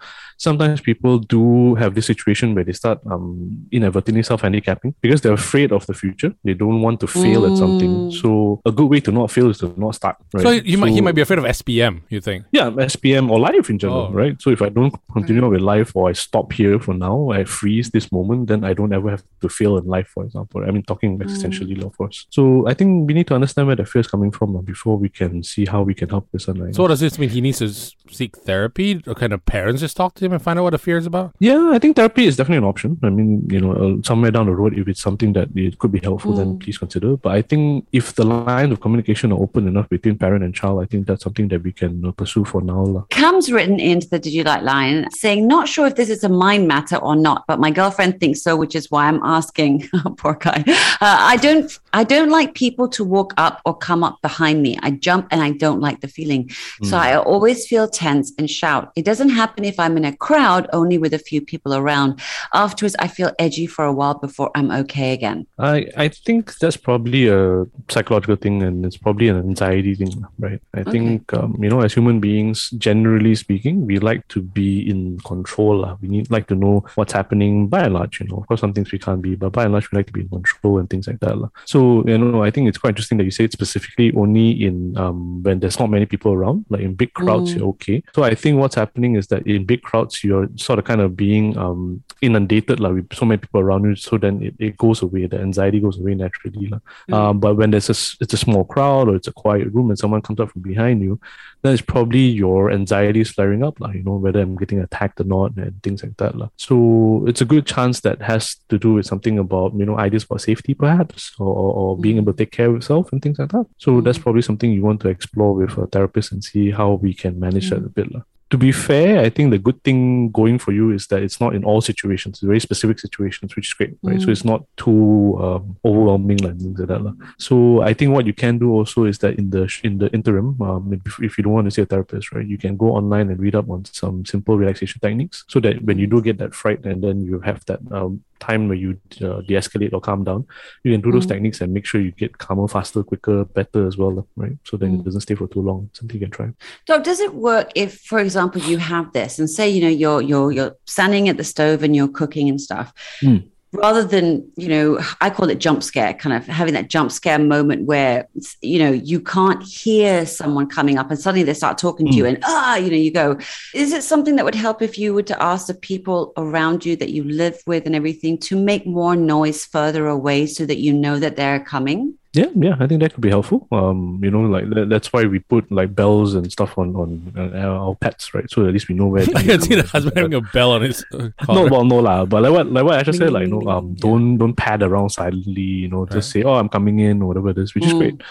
sometimes 0.46 0.80
people 0.80 1.18
do 1.18 1.75
have 1.76 1.94
this 1.94 2.06
situation 2.06 2.54
where 2.54 2.64
they 2.64 2.72
start 2.72 2.99
um, 3.12 3.68
inadvertently 3.70 4.22
self 4.22 4.40
handicapping 4.40 4.94
because 5.00 5.20
they're 5.20 5.40
afraid 5.44 5.70
of 5.72 5.87
the 5.87 5.94
future. 5.94 6.32
They 6.44 6.54
don't 6.54 6.80
want 6.80 7.00
to 7.00 7.06
fail 7.06 7.42
mm. 7.42 7.52
at 7.52 7.58
something. 7.58 7.90
Mm. 7.90 8.12
So 8.22 8.60
a 8.64 8.72
good 8.72 8.90
way 8.92 9.00
to 9.00 9.12
not 9.12 9.30
fail 9.30 9.50
is 9.50 9.58
to 9.58 9.72
not 9.76 9.94
start. 9.94 10.16
Right? 10.34 10.42
So 10.42 10.50
he 10.52 10.75
so, 10.75 10.80
might 10.80 10.92
he 10.92 11.00
might 11.00 11.14
be 11.14 11.20
afraid 11.20 11.38
of 11.38 11.44
SPM. 11.44 12.02
You 12.08 12.20
think? 12.20 12.46
Yeah, 12.52 12.70
SPM 12.70 13.30
or 13.30 13.38
life 13.38 13.70
in 13.70 13.78
general, 13.78 14.08
oh. 14.10 14.12
right? 14.12 14.40
So 14.40 14.50
if 14.50 14.62
I 14.62 14.68
don't 14.68 14.94
continue 15.12 15.49
with 15.49 15.60
life 15.60 15.94
or 15.94 16.08
I 16.08 16.12
stop 16.12 16.52
here 16.52 16.78
for 16.80 16.94
now, 16.94 17.30
I 17.30 17.44
freeze 17.44 17.90
this 17.90 18.10
moment, 18.10 18.49
then 18.49 18.64
I 18.64 18.72
don't 18.72 18.92
ever 18.92 19.10
have 19.10 19.25
to 19.42 19.49
fail 19.49 19.76
in 19.78 19.87
life. 19.87 20.08
For 20.08 20.25
example, 20.25 20.64
I 20.66 20.70
mean 20.70 20.82
talking 20.82 21.18
existentially, 21.18 21.76
mm. 21.76 21.87
of 21.87 21.96
course. 21.96 22.26
So 22.30 22.66
I 22.66 22.75
think 22.75 23.06
we 23.06 23.14
need 23.14 23.28
to 23.28 23.34
understand 23.34 23.66
where 23.68 23.76
the 23.76 23.84
fear 23.84 24.00
is 24.00 24.08
coming 24.08 24.30
from 24.30 24.56
uh, 24.56 24.62
before 24.62 24.96
we 24.96 25.08
can 25.08 25.42
see 25.42 25.66
how 25.66 25.82
we 25.82 25.94
can 25.94 26.08
help 26.08 26.28
this. 26.32 26.49
Online. 26.70 26.74
So 26.74 26.82
what 26.82 26.88
does 26.88 27.00
this 27.00 27.18
mean? 27.18 27.30
He 27.30 27.40
needs 27.40 27.58
to 27.58 27.68
seek 28.14 28.36
therapy, 28.36 29.02
or 29.06 29.14
kind 29.14 29.32
of 29.32 29.44
parents 29.46 29.80
just 29.80 29.96
talk 29.96 30.14
to 30.14 30.24
him 30.24 30.32
and 30.32 30.42
find 30.42 30.58
out 30.58 30.62
what 30.62 30.70
the 30.70 30.78
fear 30.78 30.98
is 30.98 31.06
about? 31.06 31.34
Yeah, 31.38 31.70
I 31.72 31.78
think 31.78 31.96
therapy 31.96 32.26
is 32.26 32.36
definitely 32.36 32.58
an 32.58 32.64
option. 32.64 32.98
I 33.02 33.10
mean, 33.10 33.48
you 33.48 33.60
know, 33.60 33.72
uh, 33.72 34.02
somewhere 34.02 34.30
down 34.30 34.46
the 34.46 34.52
road, 34.52 34.78
if 34.78 34.88
it's 34.88 35.00
something 35.00 35.32
that 35.34 35.48
it 35.54 35.78
could 35.78 35.92
be 35.92 36.00
helpful, 36.00 36.32
mm. 36.32 36.36
then 36.36 36.58
please 36.58 36.78
consider. 36.78 37.16
But 37.16 37.32
I 37.32 37.42
think 37.42 37.86
if 37.92 38.14
the 38.14 38.24
lines 38.24 38.72
of 38.72 38.80
communication 38.80 39.32
are 39.32 39.40
open 39.40 39.68
enough 39.68 39.88
between 39.88 40.18
parent 40.18 40.44
and 40.44 40.54
child, 40.54 40.82
I 40.82 40.86
think 40.86 41.06
that's 41.06 41.22
something 41.22 41.48
that 41.48 41.62
we 41.62 41.72
can 41.72 42.04
uh, 42.04 42.12
pursue 42.12 42.44
for 42.44 42.60
now. 42.60 42.82
La. 42.82 43.02
Cam's 43.10 43.50
written 43.52 43.78
into 43.80 44.08
the 44.08 44.20
DigiLight 44.20 44.62
line 44.62 45.10
saying, 45.10 45.46
not 45.46 45.68
sure 45.68 45.86
if 45.86 45.96
this 45.96 46.10
is 46.10 46.24
a 46.24 46.28
mind 46.28 46.68
matter 46.68 46.96
or 46.96 47.16
not, 47.16 47.44
but 47.46 47.60
my 47.60 47.70
girlfriend 47.70 48.20
thinks 48.20 48.42
so, 48.42 48.56
which 48.56 48.74
is 48.74 48.90
why 48.90 49.06
I'm 49.06 49.22
asking. 49.22 49.88
Poor 50.16 50.34
guy. 50.34 50.64
Uh, 50.66 50.96
I 51.00 51.36
don't, 51.36 51.78
I 51.92 52.04
don't 52.04 52.30
like 52.30 52.54
people 52.54 52.88
to 52.88 53.04
walk 53.04 53.34
up 53.36 53.60
or 53.64 53.76
come 53.76 54.02
up 54.04 54.20
behind 54.22 54.62
me. 54.62 54.78
I 54.82 54.92
jump 54.92 55.28
and 55.30 55.42
I 55.42 55.52
don't 55.52 55.80
like 55.80 56.00
the 56.00 56.08
feeling. 56.08 56.50
Mm. 56.50 56.87
So 56.87 56.97
I 56.97 57.16
always 57.16 57.66
feel 57.66 57.88
tense 57.88 58.33
and 58.38 58.49
shout. 58.50 58.92
It 58.97 59.04
doesn't 59.04 59.30
happen 59.30 59.64
if 59.64 59.78
I'm 59.78 59.97
in 59.97 60.04
a 60.04 60.16
crowd, 60.16 60.69
only 60.73 60.99
with 60.99 61.14
a 61.14 61.19
few 61.19 61.40
people 61.40 61.75
around. 61.75 62.21
Afterwards, 62.52 62.97
I 62.99 63.09
feel 63.09 63.33
edgy 63.38 63.66
for 63.66 63.85
a 63.85 63.92
while 63.92 64.14
before 64.14 64.50
I'm 64.54 64.71
okay 64.83 65.12
again. 65.12 65.47
I, 65.59 65.87
I 65.97 66.09
think 66.09 66.59
that's 66.59 66.76
probably 66.76 67.28
a 67.28 67.64
psychological 67.88 68.37
thing 68.37 68.62
and 68.62 68.85
it's 68.85 68.97
probably 68.97 69.28
an 69.28 69.38
anxiety 69.38 69.95
thing, 69.95 70.25
right? 70.38 70.61
I 70.75 70.80
okay. 70.80 70.90
think, 70.90 71.33
um, 71.35 71.57
you 71.61 71.69
know, 71.69 71.80
as 71.80 71.95
human 71.95 72.21
beings, 72.21 72.71
generally 72.71 73.35
speaking, 73.35 73.87
we 73.87 73.99
like 73.99 74.26
to 74.28 74.42
be 74.42 74.88
in 74.88 75.19
control. 75.21 75.99
We 76.00 76.09
need 76.09 76.30
like 76.30 76.47
to 76.49 76.54
know 76.54 76.85
what's 76.95 77.12
happening 77.12 77.69
by 77.69 77.85
and 77.85 77.95
large, 77.95 78.21
you 78.21 78.26
know. 78.26 78.38
Of 78.38 78.47
course, 78.47 78.61
some 78.61 78.73
things 78.73 78.92
we 78.92 78.99
can't 78.99 79.23
be, 79.23 79.35
but 79.35 79.52
by 79.52 79.64
and 79.64 79.73
large, 79.73 79.90
we 79.90 79.97
like 79.97 80.07
to 80.07 80.12
be 80.12 80.23
in 80.23 80.28
control 80.28 80.78
and 80.78 80.88
things 80.88 81.07
like 81.07 81.21
that. 81.21 81.50
So, 81.64 82.04
you 82.07 82.19
know, 82.19 82.42
I 82.42 82.50
think 82.50 82.69
it's 82.69 82.78
quite 82.78 82.90
interesting 82.90 83.19
that 83.19 83.25
you 83.25 83.30
say 83.30 83.45
it 83.45 83.52
specifically 83.52 84.12
only 84.14 84.50
in 84.64 84.97
um, 84.97 85.42
when 85.42 85.61
there's 85.61 85.78
not 85.78 85.90
many 85.90 86.07
people 86.07 86.37
around. 86.40 86.66
Like 86.68 86.82
in 86.82 86.94
big 86.94 87.12
crowds, 87.14 87.52
mm. 87.52 87.59
you're 87.59 87.68
okay. 87.68 88.02
So 88.14 88.23
I 88.23 88.35
think 88.35 88.59
what's 88.59 88.75
happening 88.75 89.16
is 89.16 89.26
that 89.28 89.47
in 89.47 89.64
big 89.64 89.82
crowds, 89.82 90.25
you're 90.25 90.49
sort 90.56 90.78
of 90.78 90.85
kind 90.85 91.00
of 91.00 91.16
being 91.16 91.56
um, 91.56 92.02
inundated 92.23 92.80
like, 92.80 92.94
with 92.94 93.12
so 93.12 93.26
many 93.26 93.38
people 93.38 93.61
around 93.61 93.85
you. 93.85 93.97
So 93.97 94.18
then 94.18 94.42
it, 94.42 94.54
it 94.59 94.76
goes 94.76 95.02
away. 95.02 95.26
The 95.26 95.40
anxiety 95.40 95.80
goes 95.80 95.99
away 95.99 96.14
naturally. 96.14 96.68
Like. 96.68 96.80
Mm. 97.09 97.14
Um, 97.14 97.40
but 97.40 97.56
when 97.56 97.70
there's 97.70 97.88
a, 97.88 97.99
it's 98.23 98.35
a 98.35 98.37
small 98.37 98.64
crowd 98.64 99.09
or 99.09 99.16
it's 99.16 99.28
a 99.28 99.32
quiet 99.32 99.73
room 99.73 99.90
and 99.90 99.99
someone 99.99 100.23
comes 100.23 100.40
up 100.40 100.50
from 100.50 100.62
behind 100.62 101.02
you, 101.02 101.20
then 101.62 101.73
it's 101.73 101.82
probably 101.82 102.20
your 102.20 102.70
anxiety 102.70 103.20
is 103.20 103.30
flaring 103.30 103.62
up, 103.62 103.80
like, 103.80 103.94
you 103.94 104.02
know, 104.02 104.16
whether 104.16 104.40
I'm 104.40 104.56
getting 104.56 104.80
attacked 104.80 105.20
or 105.20 105.25
not 105.25 105.56
and 105.56 105.82
things 105.82 106.02
like 106.02 106.16
that. 106.16 106.37
Like. 106.37 106.50
So 106.56 107.25
it's 107.26 107.40
a 107.40 107.44
good 107.44 107.66
chance 107.66 108.00
that 108.00 108.23
has 108.23 108.56
to 108.68 108.78
do 108.78 108.94
with 108.94 109.06
something 109.06 109.38
about, 109.38 109.75
you 109.75 109.85
know, 109.85 109.99
ideas 109.99 110.25
about 110.25 110.40
safety 110.40 110.75
perhaps 110.75 111.32
or, 111.38 111.52
or, 111.54 111.99
being 111.99 112.16
mm. 112.16 112.20
able 112.20 112.32
to 112.32 112.38
take 112.38 112.52
care 112.52 112.68
of 112.68 112.75
yourself 112.75 113.12
and 113.12 113.20
things 113.23 113.38
like 113.38 113.50
that. 113.50 113.66
So 113.78 113.92
mm. 113.92 114.04
that's 114.04 114.18
probably 114.18 114.42
something 114.42 114.73
you 114.73 114.82
want 114.82 115.00
to 115.02 115.09
explore 115.09 115.54
with 115.54 115.76
a 115.76 115.87
therapist 115.87 116.29
and 116.32 116.42
see 116.42 116.70
how 116.70 116.92
we 116.92 117.14
can 117.14 117.38
manage 117.38 117.68
mm. 117.68 117.70
that 117.70 117.84
a 117.84 117.88
bit. 117.88 118.12
Like 118.12 118.25
to 118.50 118.58
be 118.58 118.72
fair, 118.72 119.20
I 119.20 119.30
think 119.30 119.52
the 119.52 119.58
good 119.58 119.82
thing 119.84 120.30
going 120.32 120.58
for 120.58 120.72
you 120.72 120.90
is 120.90 121.06
that 121.06 121.22
it's 121.22 121.40
not 121.40 121.54
in 121.54 121.64
all 121.64 121.80
situations, 121.80 122.38
it's 122.38 122.42
very 122.42 122.58
specific 122.58 122.99
situations, 122.99 123.54
which 123.54 123.68
is 123.68 123.75
great, 123.75 123.96
right? 124.02 124.16
Mm. 124.16 124.25
So 124.25 124.30
it's 124.30 124.44
not 124.44 124.64
too 124.76 125.38
um, 125.40 125.76
overwhelming 125.84 126.38
like 126.38 126.58
things 126.58 126.78
like 126.78 126.88
that. 126.88 127.16
So 127.38 127.80
I 127.82 127.94
think 127.94 128.12
what 128.12 128.26
you 128.26 128.34
can 128.34 128.58
do 128.58 128.72
also 128.72 129.04
is 129.04 129.18
that 129.18 129.38
in 129.38 129.50
the 129.50 129.72
in 129.84 129.99
the 129.99 130.12
interim, 130.12 130.60
um, 130.62 130.92
if, 130.92 131.22
if 131.22 131.38
you 131.38 131.44
don't 131.44 131.52
want 131.52 131.66
to 131.66 131.70
see 131.70 131.82
a 131.82 131.87
therapist, 131.87 132.32
right, 132.32 132.46
you 132.46 132.58
can 132.58 132.76
go 132.76 132.90
online 132.96 133.30
and 133.30 133.38
read 133.38 133.54
up 133.54 133.70
on 133.70 133.84
some 133.84 134.26
simple 134.26 134.58
relaxation 134.58 135.00
techniques, 135.00 135.44
so 135.46 135.60
that 135.60 135.84
when 135.84 135.99
you 135.99 136.08
do 136.08 136.20
get 136.20 136.38
that 136.38 136.54
fright 136.54 136.84
and 136.84 137.04
then 137.04 137.25
you 137.25 137.38
have 137.40 137.64
that 137.66 137.80
um, 137.92 138.25
time 138.40 138.68
where 138.68 138.76
you 138.76 138.99
uh, 139.20 139.40
de-escalate 139.42 139.92
or 139.92 140.00
calm 140.00 140.25
down, 140.25 140.47
you 140.82 140.92
can 140.92 141.00
do 141.00 141.12
those 141.12 141.26
mm. 141.26 141.30
techniques 141.30 141.61
and 141.61 141.73
make 141.73 141.87
sure 141.87 142.00
you 142.00 142.11
get 142.12 142.38
calmer, 142.38 142.66
faster, 142.66 143.02
quicker, 143.02 143.44
better 143.44 143.87
as 143.87 143.97
well, 143.97 144.26
right? 144.37 144.56
So 144.64 144.76
then 144.76 144.97
mm. 144.97 145.00
it 145.00 145.04
doesn't 145.04 145.23
stay 145.23 145.35
for 145.35 145.47
too 145.47 145.62
long. 145.62 145.90
Something 145.92 146.20
you 146.20 146.26
can 146.26 146.30
try. 146.30 146.52
Doc, 146.87 147.04
does 147.04 147.20
it 147.20 147.35
work 147.35 147.70
if, 147.75 148.00
for 148.00 148.18
example, 148.18 148.61
you 148.62 148.78
have 148.78 149.12
this 149.12 149.38
and 149.38 149.49
say, 149.49 149.68
you 149.68 149.82
know, 149.82 149.88
you're 149.88 150.23
you're 150.23 150.50
you're 150.50 150.76
standing 150.87 151.28
at 151.28 151.37
the 151.37 151.44
stove 151.44 151.82
and 151.82 151.94
you're 151.94 152.09
cooking 152.09 152.49
and 152.49 152.61
stuff. 152.61 152.92
Mm 153.23 153.50
rather 153.72 154.02
than 154.02 154.50
you 154.56 154.68
know 154.68 154.98
i 155.20 155.30
call 155.30 155.48
it 155.48 155.58
jump 155.58 155.82
scare 155.82 156.12
kind 156.14 156.34
of 156.34 156.46
having 156.46 156.74
that 156.74 156.88
jump 156.88 157.12
scare 157.12 157.38
moment 157.38 157.86
where 157.86 158.26
you 158.62 158.78
know 158.78 158.90
you 158.90 159.20
can't 159.20 159.62
hear 159.62 160.26
someone 160.26 160.66
coming 160.66 160.98
up 160.98 161.10
and 161.10 161.20
suddenly 161.20 161.44
they 161.44 161.54
start 161.54 161.78
talking 161.78 162.06
mm. 162.06 162.10
to 162.10 162.16
you 162.16 162.24
hmm. 162.24 162.34
and 162.34 162.44
ah 162.44 162.76
you 162.76 162.90
know 162.90 162.96
you 162.96 163.12
go 163.12 163.38
is 163.74 163.92
it 163.92 164.02
something 164.02 164.36
that 164.36 164.44
would 164.44 164.54
help 164.54 164.82
if 164.82 164.98
you 164.98 165.14
were 165.14 165.22
to 165.22 165.40
ask 165.42 165.68
the 165.68 165.74
people 165.74 166.32
around 166.36 166.84
you 166.84 166.96
that 166.96 167.10
you 167.10 167.22
live 167.24 167.60
with 167.66 167.86
and 167.86 167.94
everything 167.94 168.36
to 168.36 168.56
make 168.56 168.86
more 168.86 169.14
noise 169.14 169.64
further 169.64 170.06
away 170.06 170.46
so 170.46 170.66
that 170.66 170.78
you 170.78 170.92
know 170.92 171.18
that 171.18 171.36
they're 171.36 171.60
coming 171.60 172.14
yeah, 172.32 172.46
yeah, 172.54 172.76
I 172.78 172.87
think 172.87 173.00
that 173.00 173.12
could 173.12 173.22
be 173.22 173.28
helpful. 173.28 173.66
Um, 173.72 174.20
you 174.22 174.30
know, 174.30 174.42
like 174.42 174.70
that, 174.70 174.88
that's 174.88 175.12
why 175.12 175.25
we 175.25 175.40
put 175.40 175.70
like 175.72 175.96
bells 175.96 176.34
and 176.34 176.50
stuff 176.50 176.78
on 176.78 176.94
on 176.94 177.32
uh, 177.37 177.58
our 177.58 177.96
pets, 177.96 178.32
right? 178.34 178.49
So 178.49 178.66
at 178.66 178.72
least 178.72 178.88
we 178.88 178.94
know 178.94 179.08
where. 179.08 179.22
I 179.34 179.42
can 179.42 179.60
see 179.60 179.75
the 179.75 179.82
husband 179.82 180.16
having 180.16 180.34
a 180.34 180.40
bell 180.40 180.70
on 180.70 180.82
his. 180.82 181.04
Uh, 181.12 181.30
no, 181.49 181.66
well, 181.66 181.84
no 181.84 181.99
lah. 181.99 182.25
But 182.26 182.42
like 182.42 182.52
what, 182.52 182.70
like 182.70 182.84
what 182.84 182.99
I 182.99 183.02
just 183.02 183.18
said, 183.18 183.32
like 183.32 183.49
you 183.49 183.58
know, 183.58 183.68
um, 183.68 183.94
don't 183.94 184.38
don't 184.38 184.54
pad 184.54 184.82
around 184.82 185.10
silently. 185.10 185.60
You 185.60 185.88
know, 185.88 186.06
just 186.06 186.30
say, 186.30 186.44
oh, 186.44 186.54
I'm 186.54 186.68
coming 186.68 187.00
in 187.00 187.20
or 187.20 187.26
whatever 187.26 187.50
it 187.50 187.58
is, 187.58 187.75
which 187.75 187.82
mm. 187.82 187.88
is 187.88 187.92
great. 187.94 188.22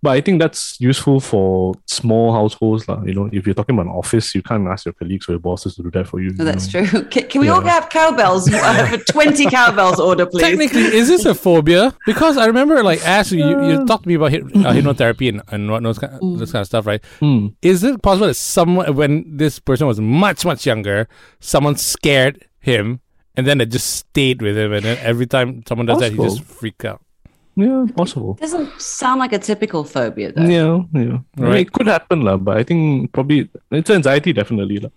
But 0.00 0.10
I 0.10 0.20
think 0.20 0.40
that's 0.40 0.80
useful 0.80 1.18
for 1.18 1.74
small 1.86 2.32
households. 2.32 2.88
La. 2.88 3.02
You 3.02 3.14
know, 3.14 3.30
if 3.32 3.46
you're 3.46 3.54
talking 3.54 3.74
about 3.74 3.86
an 3.86 3.92
office, 3.92 4.32
you 4.34 4.42
can't 4.42 4.66
ask 4.68 4.84
your 4.84 4.92
colleagues 4.92 5.28
or 5.28 5.32
your 5.32 5.40
bosses 5.40 5.74
to 5.74 5.82
do 5.82 5.90
that 5.90 6.06
for 6.06 6.20
you. 6.20 6.34
Oh, 6.38 6.44
that's 6.44 6.72
know? 6.72 6.84
true. 6.86 7.04
Can, 7.08 7.28
can 7.28 7.40
we 7.40 7.48
yeah. 7.48 7.54
all 7.54 7.60
have 7.62 7.88
cowbells 7.88 8.48
uh, 8.52 8.86
for 8.86 9.12
20 9.12 9.46
cowbells 9.46 9.98
order, 9.98 10.26
please? 10.26 10.42
Technically, 10.42 10.82
is 10.82 11.08
this 11.08 11.24
a 11.24 11.34
phobia? 11.34 11.94
Because 12.06 12.36
I 12.36 12.46
remember, 12.46 12.82
like, 12.82 13.04
Ashley, 13.04 13.38
you, 13.38 13.66
you 13.66 13.86
talked 13.86 14.04
to 14.04 14.08
me 14.08 14.14
about 14.14 14.34
uh, 14.34 14.38
hypnotherapy 14.38 15.28
and, 15.28 15.42
and 15.48 15.70
what 15.70 15.82
knows, 15.82 15.98
mm. 15.98 16.38
this 16.38 16.52
kind 16.52 16.60
of 16.60 16.66
stuff, 16.66 16.86
right? 16.86 17.02
Mm. 17.20 17.54
Is 17.62 17.82
it 17.82 18.00
possible 18.02 18.28
that 18.28 18.34
someone, 18.34 18.94
when 18.94 19.36
this 19.36 19.58
person 19.58 19.86
was 19.86 20.00
much, 20.00 20.44
much 20.44 20.64
younger, 20.64 21.08
someone 21.40 21.76
scared 21.76 22.46
him 22.60 23.00
and 23.36 23.46
then 23.46 23.60
it 23.60 23.66
just 23.66 23.96
stayed 23.96 24.42
with 24.42 24.56
him 24.56 24.72
and 24.72 24.84
then 24.84 24.98
every 24.98 25.26
time 25.26 25.62
someone 25.66 25.86
does 25.86 25.98
possible. 25.98 26.24
that, 26.24 26.30
he 26.30 26.38
just 26.38 26.48
freak 26.48 26.84
out? 26.84 27.02
Yeah, 27.58 27.86
possible. 27.96 28.34
Doesn't 28.34 28.80
sound 28.80 29.18
like 29.18 29.32
a 29.32 29.38
typical 29.38 29.82
phobia 29.82 30.30
though. 30.30 30.42
Yeah, 30.42 30.82
yeah. 30.94 31.18
Right. 31.36 31.66
it 31.66 31.72
could 31.72 31.88
happen, 31.88 32.22
la, 32.22 32.36
but 32.36 32.56
I 32.56 32.62
think 32.62 33.12
probably 33.12 33.50
it's 33.72 33.90
anxiety 33.90 34.32
definitely. 34.32 34.78
La. 34.78 34.90